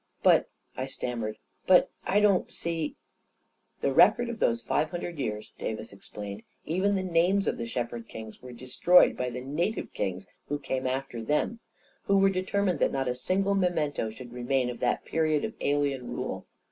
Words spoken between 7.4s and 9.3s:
of the shepherd kings, were destroyed by